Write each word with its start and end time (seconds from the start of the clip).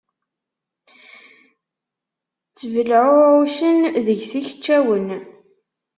Ttbelɛuεucen 2.49 3.79
deg-s 4.05 4.31
ikeččawen. 4.39 5.07